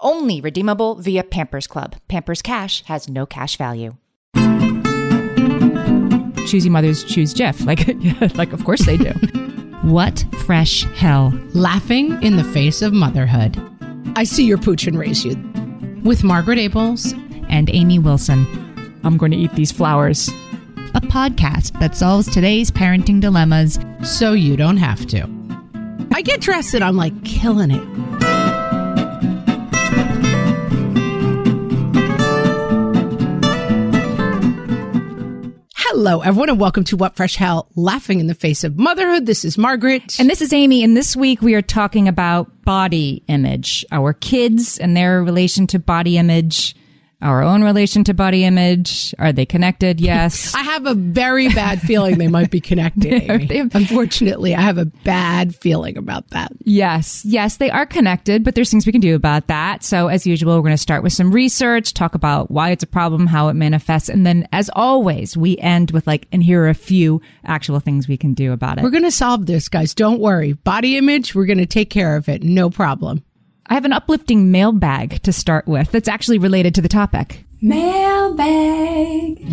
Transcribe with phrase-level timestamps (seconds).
[0.00, 1.96] Only redeemable via Pampers Club.
[2.06, 3.96] Pampers Cash has no cash value.
[6.46, 7.64] Choosy mothers choose Jeff.
[7.64, 9.10] Like, yeah, like of course they do.
[9.82, 11.32] what fresh hell?
[11.52, 13.60] Laughing in the face of motherhood.
[14.14, 15.34] I see your pooch and raise you.
[16.04, 17.12] With Margaret Ables
[17.48, 18.46] and Amy Wilson.
[19.02, 20.28] I'm going to eat these flowers.
[20.94, 25.28] A podcast that solves today's parenting dilemmas so you don't have to.
[26.12, 28.07] I get dressed and I'm like killing it.
[36.00, 39.26] Hello, everyone, and welcome to What Fresh Hell Laughing in the Face of Motherhood.
[39.26, 40.20] This is Margaret.
[40.20, 40.84] And this is Amy.
[40.84, 45.80] And this week we are talking about body image, our kids and their relation to
[45.80, 46.76] body image
[47.20, 49.14] our own relation to body image?
[49.18, 50.00] Are they connected?
[50.08, 50.54] Yes.
[50.54, 53.30] I have a very bad feeling they might be connected.
[53.74, 56.52] Unfortunately, I have a bad feeling about that.
[56.64, 57.24] Yes.
[57.26, 59.82] Yes, they are connected, but there's things we can do about that.
[59.82, 62.86] So as usual, we're going to start with some research, talk about why it's a
[62.86, 64.08] problem, how it manifests.
[64.08, 68.08] And then as always, we end with like, and here are a few actual things
[68.08, 68.82] we can do about it.
[68.84, 69.94] We're going to solve this, guys.
[69.94, 70.54] Don't worry.
[70.54, 72.42] Body image, we're going to take care of it.
[72.42, 73.22] No problem.
[73.70, 77.44] I have an uplifting mailbag to start with that's actually related to the topic.
[77.60, 79.44] Mailbag.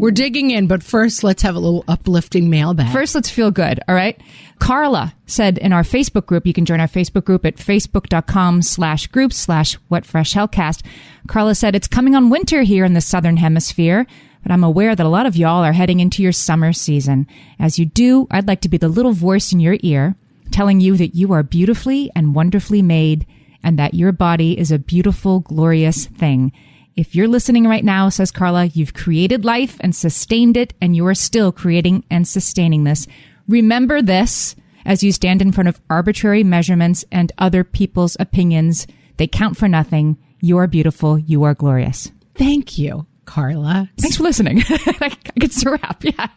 [0.00, 2.92] We're digging in, but first let's have a little uplifting mailbag.
[2.92, 3.80] First, let's feel good.
[3.86, 4.20] All right.
[4.58, 9.06] Carla said in our Facebook group, you can join our Facebook group at facebook.com slash
[9.06, 10.82] group slash what fresh hellcast.
[11.28, 14.04] Carla said, it's coming on winter here in the Southern hemisphere,
[14.42, 17.28] but I'm aware that a lot of y'all are heading into your summer season.
[17.58, 20.16] As you do, I'd like to be the little voice in your ear
[20.54, 23.26] telling you that you are beautifully and wonderfully made
[23.64, 26.52] and that your body is a beautiful, glorious thing.
[26.94, 31.04] If you're listening right now, says Carla, you've created life and sustained it, and you
[31.08, 33.08] are still creating and sustaining this.
[33.48, 34.54] Remember this
[34.84, 38.86] as you stand in front of arbitrary measurements and other people's opinions.
[39.16, 40.18] They count for nothing.
[40.40, 41.18] You are beautiful.
[41.18, 42.12] You are glorious.
[42.36, 43.90] Thank you, Carla.
[43.98, 44.62] Thanks for listening.
[44.68, 46.04] I can wrap.
[46.04, 46.28] Yeah.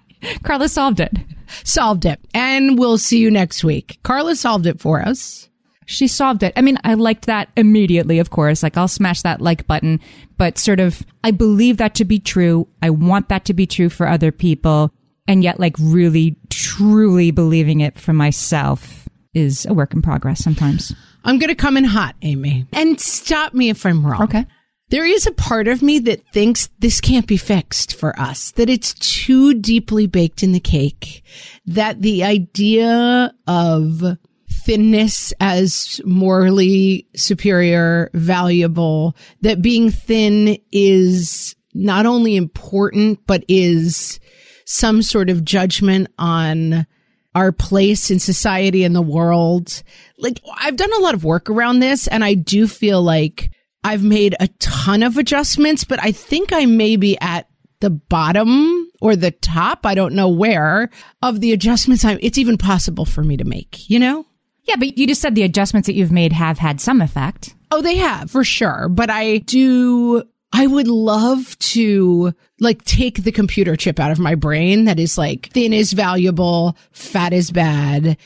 [0.44, 1.16] Carla solved it.
[1.64, 2.20] Solved it.
[2.34, 4.00] And we'll see you next week.
[4.04, 5.50] Carla solved it for us.
[5.86, 6.52] She solved it.
[6.58, 8.62] I mean, I liked that immediately, of course.
[8.62, 10.02] Like, I'll smash that like button,
[10.38, 12.68] but sort of, I believe that to be true.
[12.82, 14.92] I want that to be true for other people.
[15.30, 20.94] And yet, like, really, truly believing it for myself is a work in progress sometimes.
[21.24, 24.24] I'm going to come in hot, Amy, and stop me if I'm wrong.
[24.24, 24.46] Okay.
[24.90, 28.70] There is a part of me that thinks this can't be fixed for us, that
[28.70, 31.24] it's too deeply baked in the cake,
[31.66, 34.18] that the idea of
[34.50, 44.22] thinness as morally superior, valuable, that being thin is not only important, but is
[44.66, 46.88] some sort of judgment on
[47.36, 49.84] our place in society and the world.
[50.18, 53.52] Like I've done a lot of work around this and I do feel like
[53.88, 57.48] I've made a ton of adjustments, but I think I may be at
[57.80, 59.86] the bottom or the top.
[59.86, 60.90] I don't know where
[61.22, 64.26] of the adjustments I'm, it's even possible for me to make, you know?
[64.64, 67.56] Yeah, but you just said the adjustments that you've made have had some effect.
[67.72, 68.90] Oh, they have for sure.
[68.90, 74.36] But I do, I would love to like take the computer chip out of my
[74.36, 78.18] brain that is like thin is valuable, fat is bad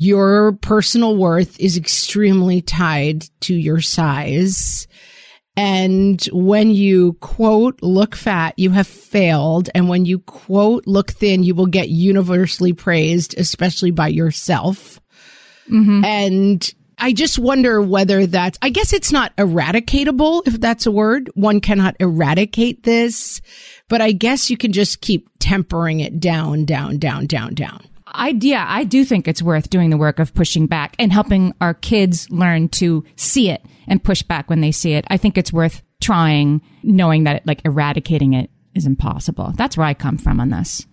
[0.00, 4.88] your personal worth is extremely tied to your size.
[5.62, 9.68] And when you quote, look fat, you have failed.
[9.74, 15.02] And when you quote, look thin, you will get universally praised, especially by yourself.
[15.68, 16.02] Mm-hmm.
[16.02, 21.30] And I just wonder whether that's, I guess it's not eradicatable, if that's a word.
[21.34, 23.42] One cannot eradicate this,
[23.88, 27.84] but I guess you can just keep tempering it down, down, down, down, down.
[28.12, 31.54] I yeah, I do think it's worth doing the work of pushing back and helping
[31.60, 35.04] our kids learn to see it and push back when they see it.
[35.08, 39.52] I think it's worth trying, knowing that like eradicating it is impossible.
[39.56, 40.86] That's where I come from on this.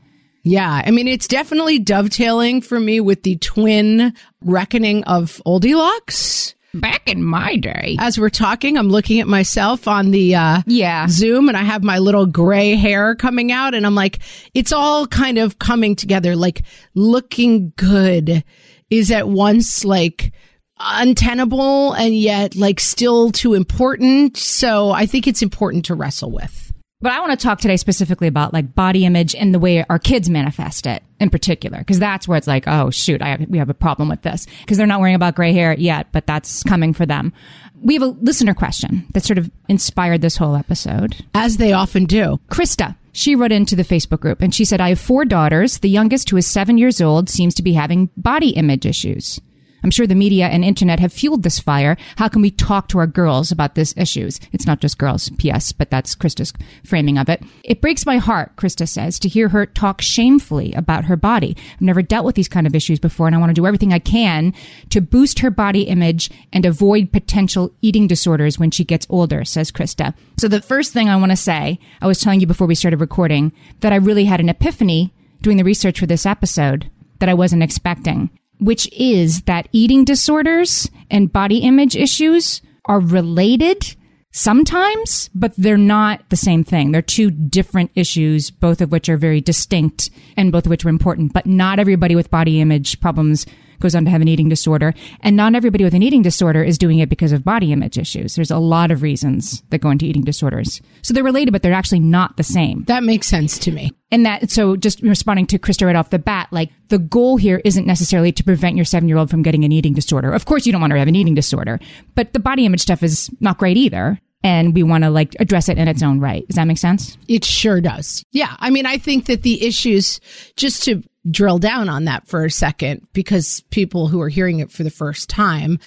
[0.43, 6.55] Yeah, I mean, it's definitely dovetailing for me with the twin reckoning of Oldilocks.
[6.73, 7.95] Back in my day.
[7.99, 11.07] As we're talking, I'm looking at myself on the uh, Yeah.
[11.09, 14.19] Zoom and I have my little gray hair coming out and I'm like,
[14.53, 16.35] it's all kind of coming together.
[16.35, 18.43] Like looking good
[18.89, 20.33] is at once like
[20.79, 24.37] untenable and yet like still too important.
[24.37, 26.66] So I think it's important to wrestle with.
[26.99, 29.99] But I want to talk today specifically about like body image and the way our
[29.99, 33.59] kids manifest it in particular, because that's where it's like, oh shoot, I have, we
[33.59, 36.63] have a problem with this because they're not worrying about gray hair yet, but that's
[36.63, 37.33] coming for them.
[37.79, 41.23] We have a listener question that sort of inspired this whole episode.
[41.35, 42.39] As they often do.
[42.49, 45.77] Krista, she wrote into the Facebook group and she said, I have four daughters.
[45.77, 49.39] The youngest, who is seven years old, seems to be having body image issues.
[49.83, 51.97] I'm sure the media and internet have fueled this fire.
[52.17, 54.39] How can we talk to our girls about these issues?
[54.51, 56.53] It's not just girls, P.S., but that's Krista's
[56.83, 57.43] framing of it.
[57.63, 61.55] It breaks my heart, Krista says, to hear her talk shamefully about her body.
[61.73, 63.93] I've never dealt with these kind of issues before, and I want to do everything
[63.93, 64.53] I can
[64.89, 69.71] to boost her body image and avoid potential eating disorders when she gets older, says
[69.71, 70.13] Krista.
[70.39, 72.99] So the first thing I want to say, I was telling you before we started
[72.99, 73.51] recording
[73.81, 76.89] that I really had an epiphany doing the research for this episode
[77.19, 83.95] that I wasn't expecting which is that eating disorders and body image issues are related
[84.31, 86.91] sometimes, but they're not the same thing.
[86.91, 90.89] They're two different issues, both of which are very distinct and both of which are
[90.89, 91.33] important.
[91.33, 93.45] But not everybody with body image problems
[93.79, 94.93] goes on to have an eating disorder.
[95.21, 98.35] And not everybody with an eating disorder is doing it because of body image issues.
[98.35, 100.81] There's a lot of reasons that go into eating disorders.
[101.01, 102.83] So they're related, but they're actually not the same.
[102.85, 103.91] That makes sense to me.
[104.11, 107.61] And that, so just responding to Krista right off the bat, like the goal here
[107.65, 110.31] isn't necessarily to prevent your seven year old from getting an eating disorder.
[110.31, 111.79] Of course, you don't want her to have an eating disorder,
[112.15, 114.19] but the body image stuff is not great either.
[114.43, 116.47] And we want to like address it in its own right.
[116.47, 117.17] Does that make sense?
[117.27, 118.23] It sure does.
[118.31, 118.55] Yeah.
[118.59, 120.21] I mean, I think that the issues,
[120.55, 124.71] just to drill down on that for a second, because people who are hearing it
[124.71, 125.79] for the first time,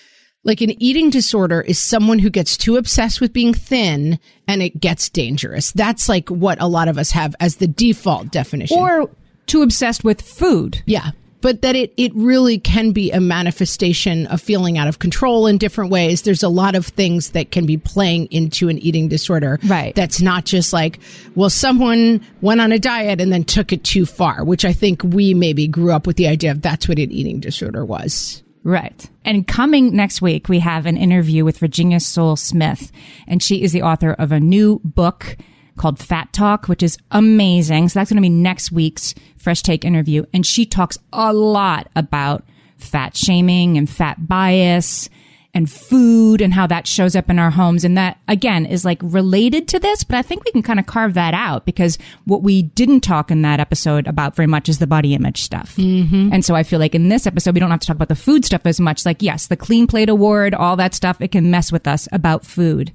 [0.45, 4.81] like an eating disorder is someone who gets too obsessed with being thin and it
[4.81, 5.73] gets dangerous.
[5.73, 8.79] That's like what a lot of us have as the default definition.
[8.79, 9.11] Or
[9.47, 10.83] too obsessed with food.
[10.87, 11.11] Yeah.
[11.41, 15.59] But that it, it really can be a manifestation of feeling out of control in
[15.59, 16.23] different ways.
[16.23, 19.59] There's a lot of things that can be playing into an eating disorder.
[19.65, 19.95] Right.
[19.95, 21.01] That's not just like,
[21.35, 25.03] well, someone went on a diet and then took it too far, which I think
[25.03, 28.43] we maybe grew up with the idea of that's what an eating disorder was.
[28.63, 29.09] Right.
[29.25, 32.93] And coming next week, we have an interview with Virginia Sole-Smith,
[33.27, 35.39] and she is the author of a new book
[35.81, 37.89] called Fat Talk, which is amazing.
[37.89, 40.25] So that's going to be next week's Fresh Take interview.
[40.35, 42.45] And she talks a lot about
[42.77, 45.09] fat shaming and fat bias
[45.55, 47.83] and food and how that shows up in our homes.
[47.83, 50.87] And that again is like related to this, but I think we can kind of
[50.87, 54.79] carve that out because what we didn't talk in that episode about very much is
[54.79, 55.77] the body image stuff.
[55.77, 56.29] Mm-hmm.
[56.33, 58.15] And so I feel like in this episode, we don't have to talk about the
[58.15, 59.05] food stuff as much.
[59.07, 62.45] Like, yes, the clean plate award, all that stuff, it can mess with us about
[62.45, 62.93] food.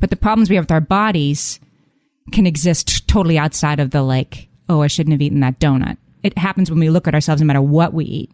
[0.00, 1.58] But the problems we have with our bodies
[2.32, 5.96] can exist totally outside of the like, oh, I shouldn't have eaten that donut.
[6.22, 8.30] It happens when we look at ourselves no matter what we eat.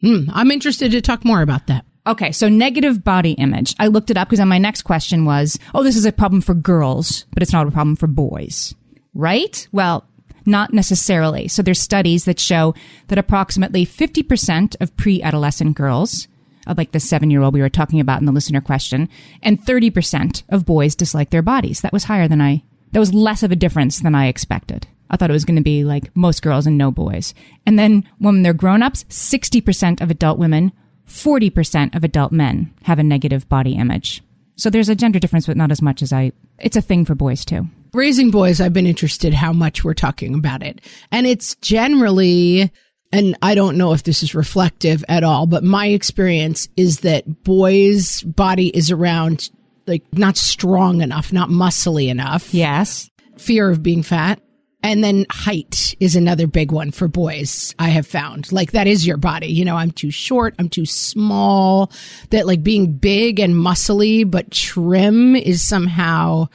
[0.00, 0.30] Hmm.
[0.32, 1.84] I'm interested to talk more about that.
[2.06, 3.74] Okay, so negative body image.
[3.78, 6.52] I looked it up because my next question was, oh, this is a problem for
[6.52, 8.74] girls, but it's not a problem for boys.
[9.14, 9.66] Right?
[9.72, 10.06] Well,
[10.44, 11.48] not necessarily.
[11.48, 12.74] So there's studies that show
[13.08, 16.28] that approximately 50% of pre-adolescent girls,
[16.66, 19.08] of like the seven year old we were talking about in the listener question,
[19.42, 21.80] and 30% of boys dislike their bodies.
[21.80, 22.62] That was higher than I,
[22.94, 24.86] that was less of a difference than I expected.
[25.10, 27.34] I thought it was going to be like most girls and no boys.
[27.66, 30.70] And then when they're grown ups, 60% of adult women,
[31.08, 34.22] 40% of adult men have a negative body image.
[34.54, 37.16] So there's a gender difference, but not as much as I, it's a thing for
[37.16, 37.66] boys too.
[37.92, 40.80] Raising boys, I've been interested how much we're talking about it.
[41.10, 42.70] And it's generally,
[43.10, 47.42] and I don't know if this is reflective at all, but my experience is that
[47.42, 49.50] boys' body is around
[49.86, 52.52] like not strong enough, not muscly enough.
[52.52, 53.10] Yes.
[53.36, 54.40] Fear of being fat.
[54.82, 58.52] And then height is another big one for boys, I have found.
[58.52, 59.46] Like that is your body.
[59.46, 61.90] You know, I'm too short, I'm too small.
[62.30, 66.48] That like being big and muscly but trim is somehow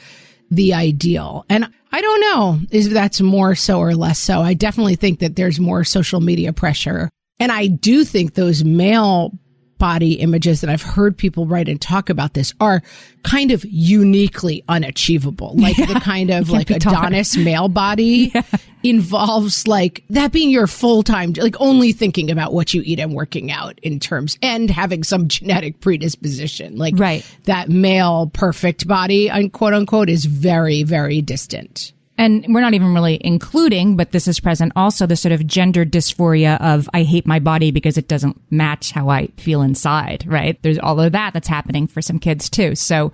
[0.52, 1.44] the ideal.
[1.50, 4.42] And I don't know if that's more so or less so.
[4.42, 7.10] I definitely think that there's more social media pressure.
[7.40, 9.32] And I do think those male
[9.80, 12.84] body images that I've heard people write and talk about this are
[13.24, 15.54] kind of uniquely unachievable.
[15.56, 18.44] Like yeah, the kind of like Adonis male body yeah.
[18.84, 23.14] involves like that being your full time, like only thinking about what you eat and
[23.14, 26.78] working out in terms and having some genetic predisposition.
[26.78, 27.26] Like right.
[27.46, 31.94] that male perfect body, quote unquote, is very, very distant.
[32.20, 35.86] And we're not even really including, but this is present also the sort of gender
[35.86, 40.62] dysphoria of I hate my body because it doesn't match how I feel inside, right?
[40.62, 42.76] There's all of that that's happening for some kids too.
[42.76, 43.14] So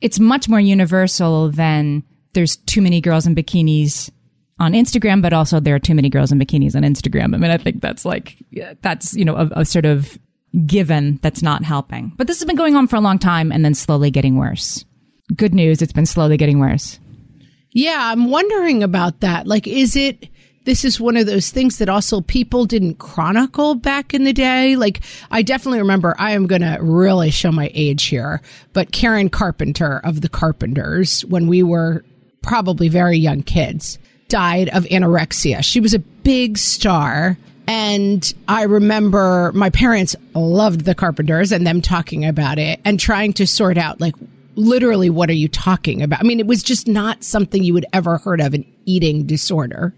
[0.00, 4.10] it's much more universal than there's too many girls in bikinis
[4.58, 7.34] on Instagram, but also there are too many girls in bikinis on Instagram.
[7.34, 8.38] I mean, I think that's like,
[8.80, 10.18] that's, you know, a, a sort of
[10.64, 12.10] given that's not helping.
[12.16, 14.82] But this has been going on for a long time and then slowly getting worse.
[15.36, 16.98] Good news, it's been slowly getting worse.
[17.76, 19.46] Yeah, I'm wondering about that.
[19.46, 20.30] Like, is it,
[20.64, 24.76] this is one of those things that also people didn't chronicle back in the day.
[24.76, 28.40] Like, I definitely remember, I am going to really show my age here,
[28.72, 32.02] but Karen Carpenter of the Carpenters, when we were
[32.40, 35.62] probably very young kids, died of anorexia.
[35.62, 37.36] She was a big star.
[37.68, 43.34] And I remember my parents loved the Carpenters and them talking about it and trying
[43.34, 44.14] to sort out like
[44.56, 46.20] literally, what are you talking about?
[46.20, 49.94] I mean, it was just not something you would ever heard of an eating disorder.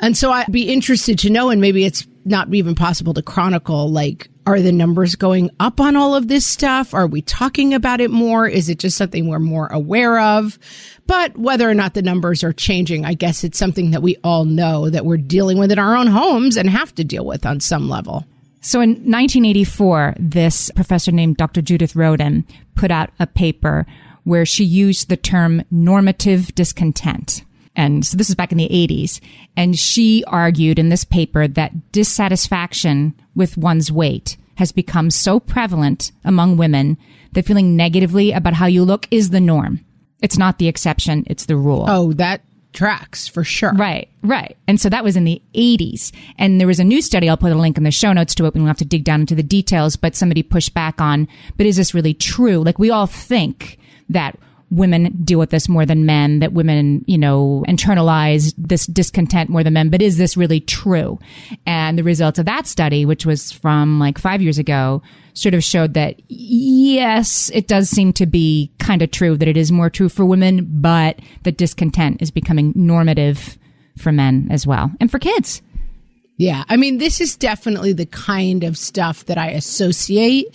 [0.00, 3.90] And so I'd be interested to know, and maybe it's not even possible to chronicle,
[3.90, 6.94] like, are the numbers going up on all of this stuff?
[6.94, 8.48] Are we talking about it more?
[8.48, 10.58] Is it just something we're more aware of?
[11.06, 14.44] But whether or not the numbers are changing, I guess it's something that we all
[14.44, 17.60] know that we're dealing with in our own homes and have to deal with on
[17.60, 18.24] some level.
[18.60, 21.62] So in 1984, this professor named Dr.
[21.62, 23.86] Judith Rodin put out a paper
[24.24, 27.44] where she used the term normative discontent.
[27.76, 29.20] And so this is back in the 80s.
[29.56, 36.10] And she argued in this paper that dissatisfaction with one's weight has become so prevalent
[36.24, 36.98] among women
[37.32, 39.84] that feeling negatively about how you look is the norm.
[40.20, 41.84] It's not the exception, it's the rule.
[41.88, 43.72] Oh, that tracks for sure.
[43.74, 44.56] Right, right.
[44.66, 46.12] And so that was in the 80s.
[46.38, 48.44] And there was a new study, I'll put a link in the show notes to
[48.46, 48.54] it.
[48.54, 51.66] We don't have to dig down into the details, but somebody pushed back on, but
[51.66, 52.62] is this really true?
[52.62, 54.38] Like we all think that
[54.70, 59.64] women deal with this more than men, that women, you know, internalize this discontent more
[59.64, 59.88] than men.
[59.88, 61.18] But is this really true?
[61.66, 65.64] And the results of that study, which was from like five years ago, sort of
[65.64, 69.88] showed that yes, it does seem to be kind of true that it is more
[69.88, 73.56] true for women, but the discontent is becoming normative
[73.96, 75.62] for men as well and for kids.
[76.36, 76.64] Yeah.
[76.68, 80.46] I mean, this is definitely the kind of stuff that I associate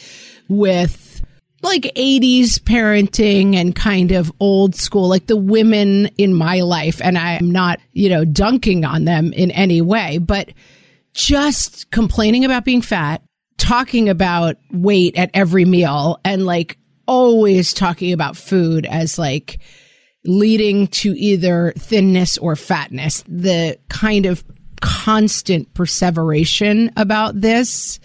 [0.47, 1.21] with
[1.63, 7.01] like 80s parenting and kind of old school, like the women in my life.
[7.01, 10.49] And I'm not, you know, dunking on them in any way, but
[11.13, 13.23] just complaining about being fat,
[13.57, 16.77] talking about weight at every meal and like
[17.07, 19.59] always talking about food as like
[20.25, 23.23] leading to either thinness or fatness.
[23.27, 24.43] The kind of
[24.81, 28.01] constant perseveration about this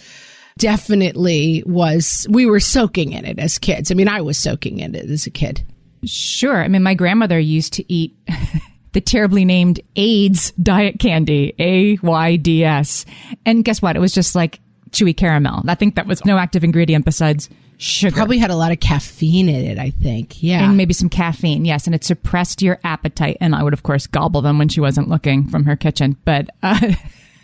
[0.58, 3.90] definitely was, we were soaking in it as kids.
[3.90, 5.64] I mean, I was soaking in it as a kid.
[6.04, 6.62] Sure.
[6.62, 8.16] I mean, my grandmother used to eat
[8.92, 13.04] the terribly named Ayds diet candy, A Y D S.
[13.46, 13.96] And guess what?
[13.96, 14.60] It was just like
[14.90, 15.62] chewy caramel.
[15.66, 17.48] I think that was no active ingredient besides
[17.78, 18.14] sugar.
[18.14, 20.42] Probably had a lot of caffeine in it, I think.
[20.42, 20.66] Yeah.
[20.66, 21.86] And maybe some caffeine, yes.
[21.86, 23.38] And it suppressed your appetite.
[23.40, 26.16] And I would, of course, gobble them when she wasn't looking from her kitchen.
[26.24, 26.94] But, uh,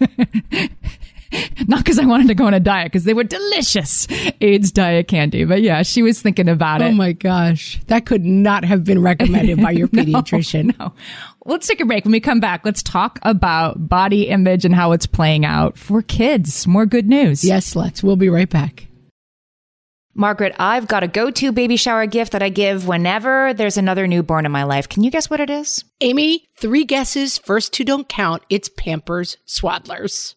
[1.68, 4.06] Not because I wanted to go on a diet, because they were delicious
[4.40, 5.44] Ayds diet candy.
[5.44, 6.88] But yeah, she was thinking about oh it.
[6.88, 7.80] Oh my gosh.
[7.86, 10.78] That could not have been recommended by your pediatrician.
[10.78, 10.94] no, no.
[11.46, 12.04] Let's take a break.
[12.04, 16.00] When we come back, let's talk about body image and how it's playing out for
[16.00, 16.66] kids.
[16.66, 17.44] More good news.
[17.44, 18.02] Yes, let's.
[18.02, 18.88] We'll be right back.
[20.16, 24.06] Margaret, I've got a go to baby shower gift that I give whenever there's another
[24.06, 24.88] newborn in my life.
[24.88, 25.84] Can you guess what it is?
[26.00, 27.38] Amy, three guesses.
[27.38, 28.44] First two don't count.
[28.48, 30.36] It's Pampers Swaddlers.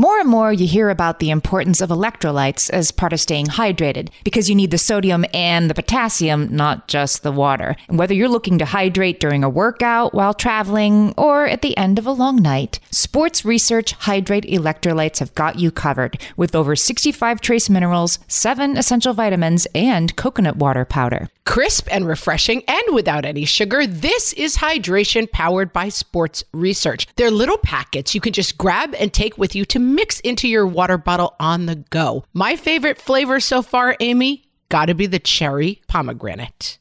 [0.00, 4.08] More and more, you hear about the importance of electrolytes as part of staying hydrated
[4.24, 7.76] because you need the sodium and the potassium, not just the water.
[7.86, 11.98] And whether you're looking to hydrate during a workout, while traveling, or at the end
[11.98, 17.42] of a long night, Sports Research Hydrate Electrolytes have got you covered with over 65
[17.42, 21.28] trace minerals, 7 essential vitamins, and coconut water powder.
[21.50, 27.08] Crisp and refreshing and without any sugar, this is hydration powered by Sports Research.
[27.16, 30.64] They're little packets you can just grab and take with you to mix into your
[30.64, 32.24] water bottle on the go.
[32.32, 36.78] My favorite flavor so far, Amy, gotta be the cherry pomegranate.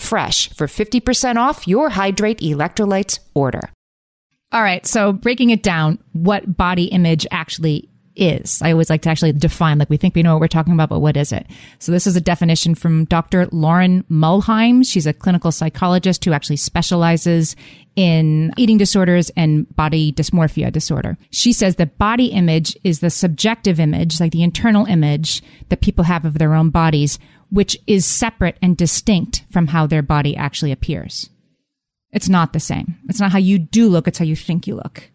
[0.00, 3.70] for 50% off your Hydrate electrolytes order.
[4.52, 4.84] All right.
[4.86, 8.60] So breaking it down, what body image actually is.
[8.62, 10.88] I always like to actually define, like we think we know what we're talking about,
[10.88, 11.46] but what is it?
[11.78, 13.46] So this is a definition from Dr.
[13.52, 14.84] Lauren Muhlheim.
[14.86, 17.56] She's a clinical psychologist who actually specializes
[17.96, 21.16] in eating disorders and body dysmorphia disorder.
[21.30, 26.04] She says that body image is the subjective image, like the internal image that people
[26.04, 27.18] have of their own bodies,
[27.50, 31.28] which is separate and distinct from how their body actually appears.
[32.12, 32.96] It's not the same.
[33.08, 34.08] It's not how you do look.
[34.08, 35.08] It's how you think you look.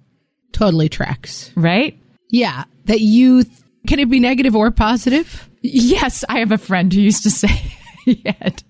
[0.54, 1.52] Totally tracks.
[1.56, 2.00] Right?
[2.30, 5.50] Yeah, that you th- can it be negative or positive?
[5.62, 7.48] Yes, I have a friend who used to say
[8.06, 8.64] he had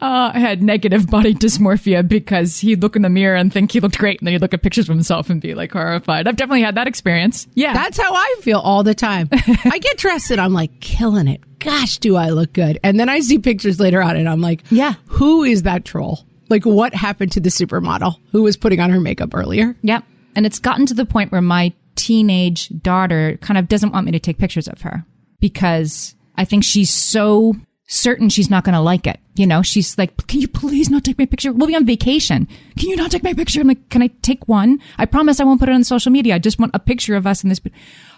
[0.00, 3.98] uh, had negative body dysmorphia because he'd look in the mirror and think he looked
[3.98, 6.26] great, and then he'd look at pictures of himself and be like horrified.
[6.26, 7.46] I've definitely had that experience.
[7.54, 9.28] Yeah, That's how I feel all the time.
[9.32, 11.40] I get dressed and I'm like killing it.
[11.60, 12.78] Gosh, do I look good?
[12.82, 14.94] And then I see pictures later on and I'm like, Yeah.
[15.06, 16.20] who is that troll?
[16.48, 19.76] Like, what happened to the supermodel who was putting on her makeup earlier?
[19.82, 20.04] Yep.
[20.34, 24.12] And it's gotten to the point where my teenage daughter kind of doesn't want me
[24.12, 25.04] to take pictures of her
[25.38, 27.54] because I think she's so
[27.90, 29.18] certain she's not going to like it.
[29.34, 31.52] You know, she's like, can you please not take my picture?
[31.52, 32.46] We'll be on vacation.
[32.78, 33.60] Can you not take my picture?
[33.60, 34.78] I'm like, can I take one?
[34.96, 36.36] I promise I won't put it on social media.
[36.36, 37.60] I just want a picture of us in this.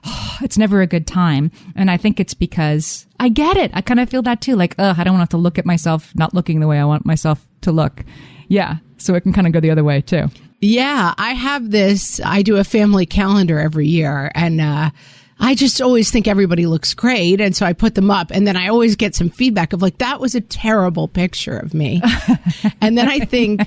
[0.42, 1.50] it's never a good time.
[1.74, 3.70] And I think it's because I get it.
[3.72, 4.56] I kind of feel that too.
[4.56, 6.78] Like, ugh, I don't want to have to look at myself not looking the way
[6.78, 8.04] I want myself to look.
[8.48, 8.76] Yeah.
[8.98, 10.28] So it can kind of go the other way too.
[10.60, 12.20] Yeah, I have this.
[12.22, 14.90] I do a family calendar every year and, uh,
[15.42, 17.40] I just always think everybody looks great.
[17.40, 19.98] And so I put them up and then I always get some feedback of like,
[19.98, 22.00] that was a terrible picture of me.
[22.80, 23.60] and then I think,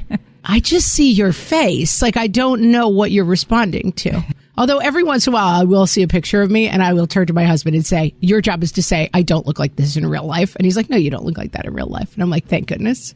[0.45, 2.01] I just see your face.
[2.01, 4.23] Like, I don't know what you're responding to.
[4.57, 6.93] Although every once in a while I will see a picture of me and I
[6.93, 9.59] will turn to my husband and say, your job is to say, I don't look
[9.59, 10.55] like this in real life.
[10.55, 12.13] And he's like, no, you don't look like that in real life.
[12.13, 13.13] And I'm like, thank goodness.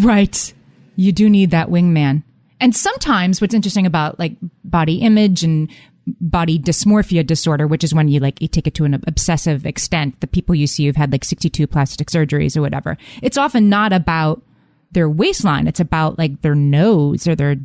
[0.00, 0.52] Right.
[0.96, 2.22] You do need that wingman.
[2.60, 5.70] And sometimes what's interesting about like body image and
[6.06, 10.20] body dysmorphia disorder, which is when you like you take it to an obsessive extent,
[10.20, 12.96] the people you see who've had like 62 plastic surgeries or whatever.
[13.22, 14.42] It's often not about
[14.92, 15.66] their waistline.
[15.66, 17.56] It's about like their nose or their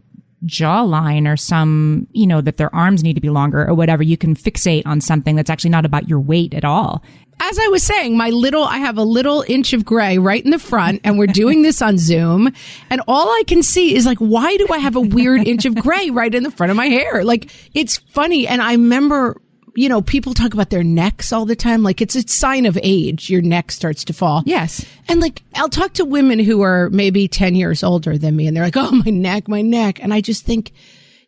[0.45, 4.03] jawline or some, you know, that their arms need to be longer or whatever.
[4.03, 7.03] You can fixate on something that's actually not about your weight at all.
[7.41, 10.51] As I was saying, my little, I have a little inch of gray right in
[10.51, 12.51] the front and we're doing this on Zoom.
[12.89, 15.75] And all I can see is like, why do I have a weird inch of
[15.75, 17.23] gray right in the front of my hair?
[17.23, 18.45] Like, it's funny.
[18.45, 19.41] And I remember,
[19.79, 21.83] you know, people talk about their necks all the time.
[21.83, 23.29] Like it's a sign of age.
[23.29, 24.43] Your neck starts to fall.
[24.45, 24.85] Yes.
[25.07, 28.57] And like, I'll talk to women who are maybe 10 years older than me and
[28.57, 30.03] they're like, oh, my neck, my neck.
[30.03, 30.73] And I just think,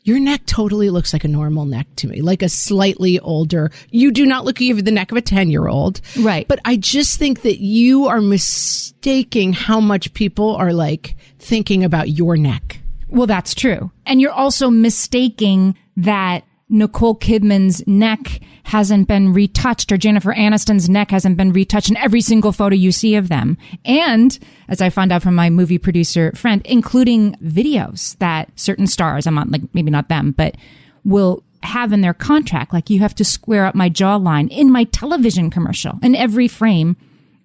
[0.04, 3.72] your neck totally looks like a normal neck to me, like a slightly older.
[3.92, 6.02] You do not look even the neck of a 10 year old.
[6.20, 6.48] Right.
[6.48, 12.10] But I just think that you are mistaking how much people are like thinking about
[12.10, 12.80] your neck.
[13.10, 13.92] Well, that's true.
[14.06, 21.12] And you're also mistaking that Nicole Kidman's neck hasn't been retouched or Jennifer Aniston's neck
[21.12, 23.58] hasn't been retouched in every single photo you see of them.
[23.84, 29.28] And as I found out from my movie producer friend, including videos that certain stars,
[29.28, 30.56] I'm not like, maybe not them, but
[31.04, 32.72] will have in their contract.
[32.72, 36.96] Like you have to square up my jawline in my television commercial in every frame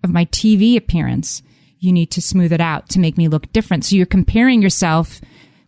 [0.04, 1.42] of my TV appearance.
[1.80, 3.84] You need to smooth it out to make me look different.
[3.84, 5.20] So you're comparing yourself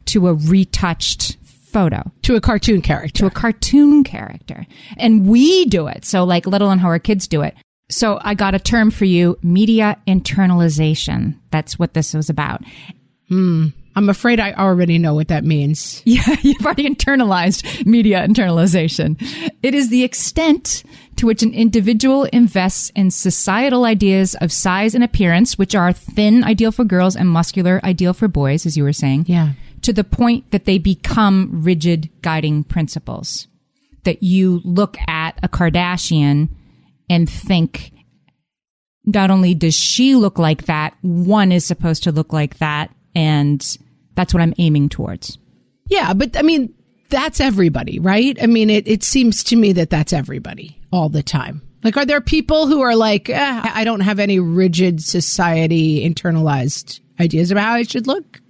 [0.07, 1.37] to a retouched
[1.73, 3.19] photo to a cartoon character.
[3.19, 4.67] to a cartoon character.
[4.97, 6.05] And we do it.
[6.05, 7.55] So like let alone how our kids do it.
[7.91, 11.39] So I got a term for you, media internalization.
[11.51, 12.63] That's what this was about.
[13.29, 13.69] Hmm.
[13.97, 16.03] I'm afraid I already know what that means.
[16.09, 19.17] Yeah, you've already internalized media internalization.
[19.63, 20.85] It is the extent
[21.17, 26.45] to which an individual invests in societal ideas of size and appearance, which are thin
[26.45, 29.25] ideal for girls and muscular ideal for boys, as you were saying.
[29.27, 29.53] Yeah.
[29.83, 33.47] To the point that they become rigid guiding principles.
[34.05, 36.49] That you look at a Kardashian
[37.11, 37.93] and think,
[39.05, 42.95] not only does she look like that, one is supposed to look like that.
[43.15, 43.61] And
[44.15, 45.39] that's what I'm aiming towards.
[45.87, 46.75] Yeah, but I mean,
[47.11, 48.37] that's everybody, right?
[48.43, 51.63] I mean, it, it seems to me that that's everybody all the time.
[51.83, 57.01] Like, are there people who are like, eh, I don't have any rigid society internalized
[57.21, 58.41] ideas about how I should look?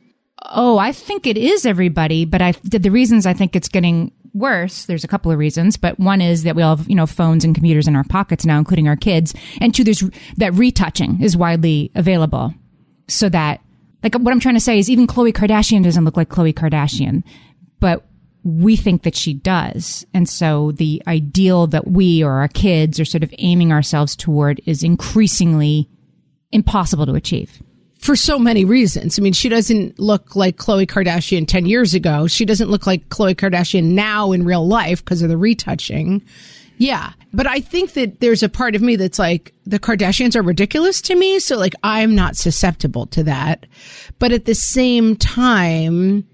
[0.46, 4.12] Oh, I think it is everybody, but I the, the reasons I think it's getting
[4.34, 4.84] worse.
[4.84, 7.44] There's a couple of reasons, but one is that we all have you know phones
[7.44, 10.02] and computers in our pockets now, including our kids, and two, there's
[10.36, 12.54] that retouching is widely available,
[13.08, 13.60] so that
[14.02, 17.24] like what I'm trying to say is even Khloe Kardashian doesn't look like Khloe Kardashian,
[17.80, 18.04] but
[18.44, 23.04] we think that she does, and so the ideal that we or our kids are
[23.04, 25.90] sort of aiming ourselves toward is increasingly
[26.52, 27.60] impossible to achieve.
[27.98, 29.18] For so many reasons.
[29.18, 32.26] I mean, she doesn't look like Khloe Kardashian 10 years ago.
[32.26, 36.22] She doesn't look like Khloe Kardashian now in real life because of the retouching.
[36.78, 37.12] Yeah.
[37.32, 41.02] But I think that there's a part of me that's like, the Kardashians are ridiculous
[41.02, 41.40] to me.
[41.40, 43.66] So like, I'm not susceptible to that.
[44.18, 46.26] But at the same time,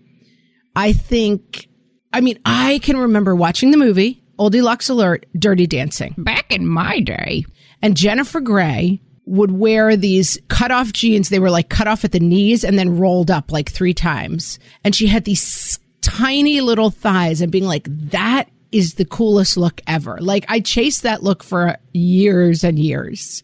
[0.77, 1.67] I think,
[2.13, 6.15] I mean, I can remember watching the movie, Old Deluxe Alert, Dirty Dancing.
[6.19, 7.47] Back in my day.
[7.81, 11.29] And Jennifer Grey would wear these cut off jeans.
[11.29, 14.59] They were like cut off at the knees and then rolled up like three times.
[14.83, 19.81] And she had these tiny little thighs and being like, that is the coolest look
[19.87, 20.19] ever.
[20.21, 23.43] Like I chased that look for years and years.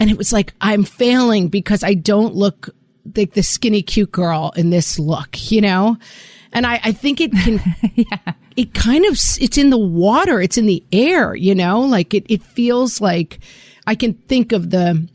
[0.00, 2.70] And it was like, I'm failing because I don't look
[3.14, 5.98] like the skinny cute girl in this look, you know?
[6.52, 7.60] And I, I think it can,
[8.56, 10.40] it kind of, it's in the water.
[10.40, 13.38] It's in the air, you know, like it, it feels like
[13.86, 15.08] I can think of the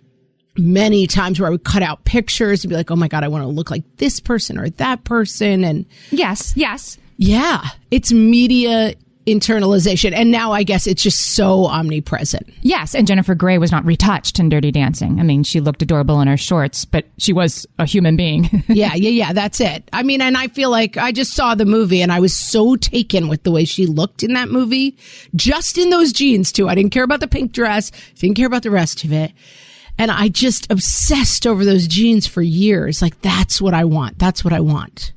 [0.57, 3.27] many times where I would cut out pictures and be like, Oh my God, I
[3.27, 5.63] want to look like this person or that person.
[5.63, 6.97] And Yes, yes.
[7.17, 8.93] yeah, it's media
[9.27, 10.13] internalization.
[10.13, 12.47] And now I guess it's just so omnipresent.
[12.61, 15.19] Yes, and Jennifer Grey was not retouched in Dirty Dancing.
[15.19, 18.45] I mean, she looked adorable in her shorts, but she was a human being.
[18.69, 19.33] yeah, yeah, yeah.
[19.33, 19.87] That's it.
[19.91, 22.77] I mean, and I feel like I just saw the movie and I was so
[22.77, 24.97] taken with the way she looked in that movie,
[25.35, 26.69] just in those jeans too.
[26.69, 29.33] I didn't care about the pink dress, didn't care about the rest of it.
[29.97, 33.01] And I just obsessed over those jeans for years.
[33.01, 34.19] Like, that's what I want.
[34.19, 35.11] That's what I want.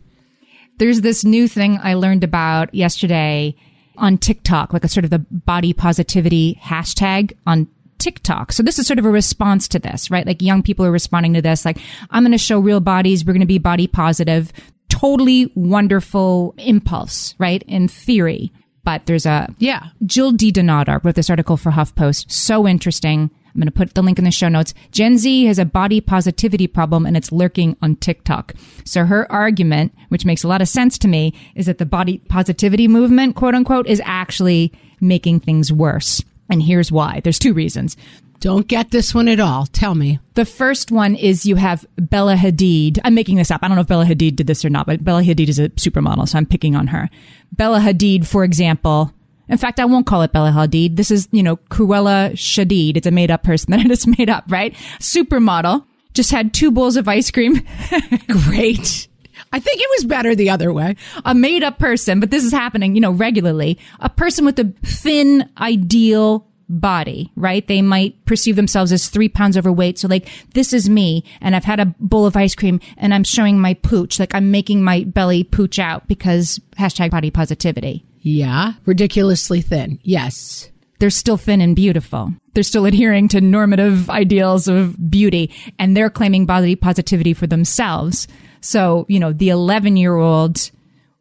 [0.78, 3.54] There's this new thing I learned about yesterday
[3.98, 8.52] on TikTok, like a sort of the body positivity hashtag on TikTok.
[8.52, 10.26] So this is sort of a response to this, right?
[10.26, 11.76] Like young people are responding to this, like,
[12.10, 13.26] I'm going to show real bodies.
[13.26, 14.54] We're going to be body positive.
[14.88, 17.62] Totally wonderful impulse, right?
[17.64, 18.50] In theory.
[18.82, 19.88] But there's a Yeah.
[20.06, 22.30] Jill Di Donato wrote this article for HuffPost.
[22.32, 23.30] So interesting.
[23.54, 24.74] I'm going to put the link in the show notes.
[24.92, 28.54] Gen Z has a body positivity problem and it's lurking on TikTok.
[28.84, 32.18] So her argument, which makes a lot of sense to me, is that the body
[32.28, 36.22] positivity movement, quote unquote, is actually making things worse.
[36.48, 37.20] And here's why.
[37.22, 37.96] There's two reasons.
[38.40, 39.66] Don't get this one at all.
[39.66, 40.18] Tell me.
[40.32, 42.98] The first one is you have Bella Hadid.
[43.04, 43.62] I'm making this up.
[43.62, 45.68] I don't know if Bella Hadid did this or not, but Bella Hadid is a
[45.70, 47.10] supermodel, so I'm picking on her.
[47.52, 49.12] Bella Hadid, for example.
[49.50, 50.96] In fact, I won't call it Bella Hadid.
[50.96, 52.96] This is, you know, Cruella Shadid.
[52.96, 54.74] It's a made up person that it is made up, right?
[55.00, 55.84] Supermodel.
[56.14, 57.54] Just had two bowls of ice cream.
[58.28, 59.08] Great.
[59.52, 60.96] I think it was better the other way.
[61.24, 63.78] a made up person, but this is happening, you know, regularly.
[64.00, 67.66] A person with a thin, ideal body, right?
[67.66, 69.98] They might perceive themselves as three pounds overweight.
[69.98, 73.24] So like, this is me and I've had a bowl of ice cream and I'm
[73.24, 74.20] showing my pooch.
[74.20, 78.04] Like I'm making my belly pooch out because hashtag body positivity.
[78.20, 78.74] Yeah.
[78.86, 79.98] Ridiculously thin.
[80.02, 80.70] Yes.
[80.98, 82.32] They're still thin and beautiful.
[82.52, 88.28] They're still adhering to normative ideals of beauty and they're claiming body positivity for themselves.
[88.60, 90.70] So, you know, the 11 year old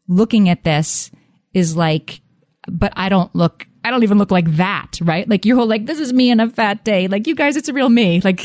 [0.06, 1.10] looking at this
[1.54, 2.20] is like,
[2.68, 5.26] but I don't look, I don't even look like that, right?
[5.26, 7.08] Like your whole, like, this is me in a fat day.
[7.08, 8.20] Like, you guys, it's a real me.
[8.24, 8.44] Like,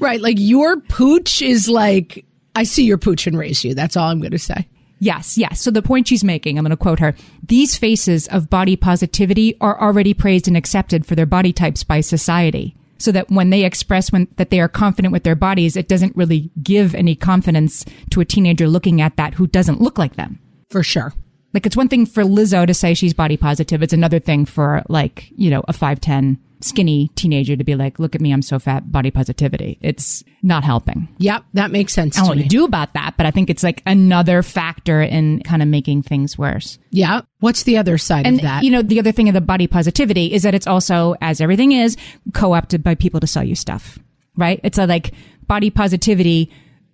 [0.00, 0.20] right.
[0.20, 3.74] Like your pooch is like, I see your pooch and raise you.
[3.74, 4.68] That's all I'm going to say.
[5.02, 5.60] Yes, yes.
[5.60, 7.16] So the point she's making, I'm going to quote her.
[7.42, 12.02] These faces of body positivity are already praised and accepted for their body types by
[12.02, 12.76] society.
[12.98, 16.14] So that when they express when, that they are confident with their bodies, it doesn't
[16.14, 20.38] really give any confidence to a teenager looking at that who doesn't look like them.
[20.70, 21.12] For sure.
[21.52, 23.82] Like it's one thing for Lizzo to say she's body positive.
[23.82, 28.14] It's another thing for like, you know, a 5'10 skinny teenager to be like, look
[28.14, 29.78] at me, I'm so fat, body positivity.
[29.80, 31.08] It's not helping.
[31.18, 31.44] Yep.
[31.54, 32.16] That makes sense.
[32.16, 34.42] I don't to know what you do about that, but I think it's like another
[34.42, 36.78] factor in kind of making things worse.
[36.90, 37.22] Yeah.
[37.40, 38.62] What's the other side And of that?
[38.64, 41.72] you know, the other thing of the body positivity is that it's also, as everything
[41.72, 41.96] is,
[42.34, 43.98] co-opted by people to sell you stuff,
[44.36, 44.60] right?
[44.62, 45.12] It's a like
[45.46, 46.50] body positivity,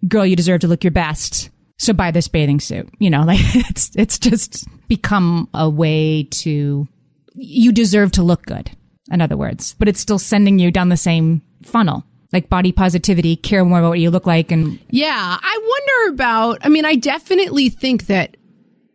[0.06, 1.50] girl, you deserve to look your best.
[1.78, 2.88] So buy this bathing suit.
[2.98, 6.88] You know, like it's it's just become a way to
[7.34, 8.70] you deserve to look good.
[9.10, 12.04] In other words, but it's still sending you down the same funnel.
[12.30, 16.58] Like body positivity, care more about what you look like, and Yeah, I wonder about.
[16.62, 18.36] I mean, I definitely think that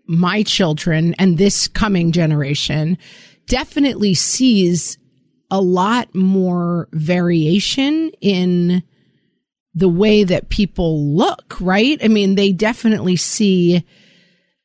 [0.06, 2.98] my children and this coming generation
[3.48, 5.00] definitely sees
[5.50, 8.84] a lot more variation in
[9.76, 12.04] the way that people look, right?
[12.04, 13.84] I mean, they definitely see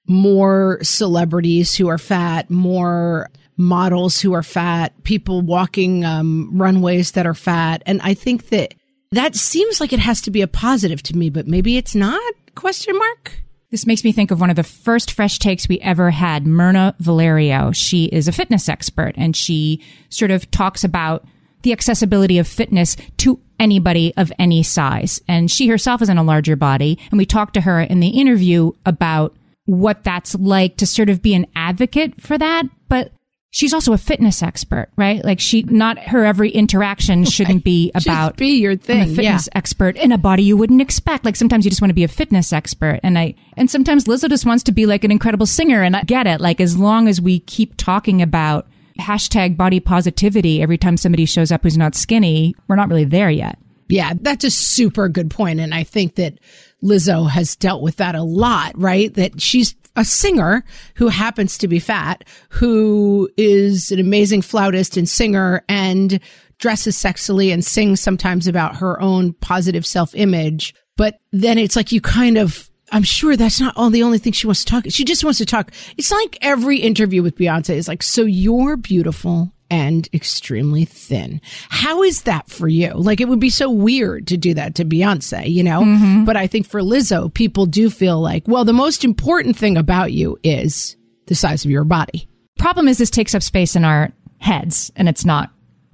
[0.07, 7.27] more celebrities who are fat, more models who are fat, people walking um, runways that
[7.27, 7.83] are fat.
[7.85, 8.75] And I think that
[9.13, 12.35] that seems like it has to be a positive to me, but maybe it's not?
[12.55, 13.41] Question mark?
[13.71, 16.95] This makes me think of one of the first fresh takes we ever had, Mirna
[16.99, 17.73] Valerio.
[17.73, 21.27] She is a fitness expert and she sort of talks about
[21.63, 25.21] the accessibility of fitness to anybody of any size.
[25.29, 26.99] And she herself is in a larger body.
[27.11, 31.21] And we talked to her in the interview about what that's like to sort of
[31.21, 32.63] be an advocate for that.
[32.89, 33.13] But
[33.51, 35.25] she's also a fitness expert, right?
[35.25, 39.13] Like she, not her every interaction shouldn't be about be your I'm thing.
[39.13, 41.25] a fitness expert in a body you wouldn't expect.
[41.25, 43.01] Like sometimes you just want to be a fitness expert.
[43.03, 45.83] And I, and sometimes Lizzo just wants to be like an incredible singer.
[45.83, 46.41] And I get it.
[46.41, 48.67] Like as long as we keep talking about
[49.01, 53.31] hashtag body positivity every time somebody shows up who's not skinny, we're not really there
[53.31, 53.59] yet.
[53.89, 55.33] Yeah, that's a super good.
[55.39, 56.39] And I think that
[56.83, 59.13] Lizzo has dealt with that a lot, right?
[59.15, 65.09] That she's a singer who happens to be fat, who is an amazing flautist and
[65.09, 66.21] singer and
[66.59, 70.73] dresses sexily and sings sometimes about her own positive self image.
[70.97, 74.33] But then it's like you kind of, I'm sure that's not all the only thing
[74.33, 74.85] she wants to talk.
[74.89, 75.73] She just wants to talk.
[75.97, 81.41] It's like every interview with Beyonce is like, so you're beautiful and extremely thin.
[81.69, 82.93] How is that for you?
[82.95, 85.83] Like it would be so weird to do that to Beyonce, you know?
[85.83, 86.25] Mm-hmm.
[86.25, 90.13] But I think for Lizzo, people do feel like, well, the most important thing about
[90.13, 92.29] you is the size of your body.
[92.59, 95.51] Problem is this takes up space in our heads and it's not